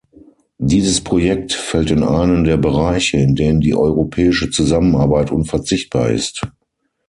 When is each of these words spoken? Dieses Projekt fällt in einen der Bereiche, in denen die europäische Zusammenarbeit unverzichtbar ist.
Dieses 0.57 0.99
Projekt 1.03 1.53
fällt 1.53 1.91
in 1.91 2.01
einen 2.01 2.43
der 2.43 2.57
Bereiche, 2.57 3.17
in 3.17 3.35
denen 3.35 3.59
die 3.61 3.75
europäische 3.75 4.49
Zusammenarbeit 4.49 5.31
unverzichtbar 5.31 6.09
ist. 6.09 6.41